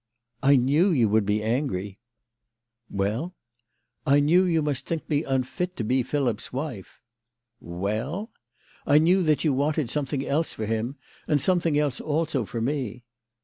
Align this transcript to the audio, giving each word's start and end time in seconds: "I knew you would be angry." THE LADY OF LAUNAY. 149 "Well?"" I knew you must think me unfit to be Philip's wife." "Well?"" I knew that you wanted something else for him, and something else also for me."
"I 0.51 0.55
knew 0.55 0.89
you 0.89 1.07
would 1.09 1.27
be 1.27 1.43
angry." 1.43 1.99
THE 2.89 2.95
LADY 2.95 2.95
OF 2.95 2.99
LAUNAY. 2.99 3.21
149 4.05 4.17
"Well?"" 4.17 4.17
I 4.17 4.19
knew 4.19 4.43
you 4.51 4.61
must 4.63 4.85
think 4.87 5.07
me 5.07 5.23
unfit 5.23 5.75
to 5.77 5.83
be 5.83 6.01
Philip's 6.01 6.51
wife." 6.51 7.01
"Well?"" 7.59 8.31
I 8.87 8.97
knew 8.97 9.21
that 9.21 9.43
you 9.43 9.53
wanted 9.53 9.91
something 9.91 10.25
else 10.25 10.51
for 10.53 10.65
him, 10.65 10.95
and 11.27 11.39
something 11.39 11.77
else 11.77 12.01
also 12.01 12.45
for 12.45 12.59
me." 12.61 13.03